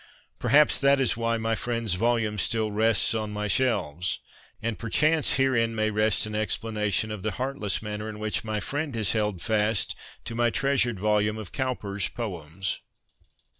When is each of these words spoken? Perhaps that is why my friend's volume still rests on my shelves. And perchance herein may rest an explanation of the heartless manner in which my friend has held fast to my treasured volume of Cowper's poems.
Perhaps 0.39 0.81
that 0.81 0.99
is 0.99 1.15
why 1.15 1.37
my 1.37 1.53
friend's 1.53 1.93
volume 1.93 2.39
still 2.39 2.71
rests 2.71 3.13
on 3.13 3.29
my 3.29 3.47
shelves. 3.47 4.19
And 4.59 4.79
perchance 4.79 5.33
herein 5.35 5.75
may 5.75 5.91
rest 5.91 6.25
an 6.25 6.33
explanation 6.33 7.11
of 7.11 7.21
the 7.21 7.33
heartless 7.37 7.83
manner 7.83 8.09
in 8.09 8.17
which 8.17 8.43
my 8.43 8.59
friend 8.61 8.95
has 8.95 9.11
held 9.11 9.43
fast 9.43 9.95
to 10.25 10.33
my 10.33 10.49
treasured 10.49 10.99
volume 10.99 11.37
of 11.37 11.51
Cowper's 11.51 12.09
poems. 12.09 12.81